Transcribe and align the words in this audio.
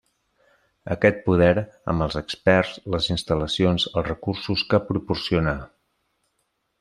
Aquest 0.95 1.19
poder, 1.25 1.51
amb 1.93 2.05
els 2.07 2.17
experts, 2.23 2.71
les 2.95 3.11
instal·lacions, 3.15 3.85
els 3.93 4.09
recursos 4.11 4.65
que 4.73 4.81
proporciona. 4.89 5.55